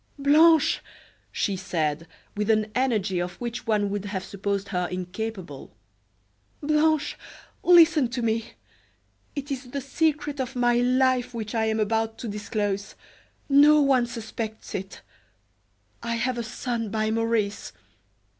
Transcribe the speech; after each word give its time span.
"Blanche!" 0.17 0.81
she 1.31 1.55
said, 1.55 2.07
with 2.35 2.49
an 2.49 2.71
energy 2.73 3.19
of 3.19 3.33
which 3.35 3.67
one 3.67 3.91
would 3.91 4.05
have 4.05 4.23
supposed 4.23 4.69
her 4.69 4.87
incapable. 4.87 5.75
"Blanche, 6.59 7.15
listen 7.61 8.07
to 8.07 8.23
me. 8.23 8.53
It 9.35 9.51
is 9.51 9.69
the 9.69 9.79
secret 9.79 10.39
of 10.39 10.55
my 10.55 10.77
life 10.77 11.35
which 11.35 11.53
I 11.53 11.65
am 11.65 11.79
about 11.79 12.17
to 12.17 12.27
disclose; 12.27 12.95
no 13.47 13.79
one 13.79 14.07
suspects 14.07 14.73
it. 14.73 15.01
I 16.01 16.15
have 16.15 16.39
a 16.39 16.43
son 16.43 16.89
by 16.89 17.11
Maurice. 17.11 17.71